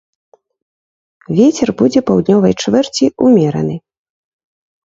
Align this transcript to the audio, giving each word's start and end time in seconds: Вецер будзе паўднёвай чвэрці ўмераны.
Вецер 1.39 1.69
будзе 1.81 1.99
паўднёвай 2.09 2.53
чвэрці 2.65 3.05
ўмераны. 3.27 3.75